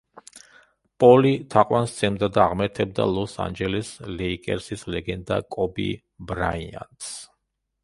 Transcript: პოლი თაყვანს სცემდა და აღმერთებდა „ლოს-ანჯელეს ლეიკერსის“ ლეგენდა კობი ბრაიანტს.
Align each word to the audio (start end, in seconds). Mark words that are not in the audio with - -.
პოლი 1.01 1.33
თაყვანს 1.55 1.93
სცემდა 1.95 2.29
და 2.37 2.41
აღმერთებდა 2.45 3.07
„ლოს-ანჯელეს 3.11 3.93
ლეიკერსის“ 4.15 4.89
ლეგენდა 4.97 5.41
კობი 5.59 5.89
ბრაიანტს. 6.33 7.15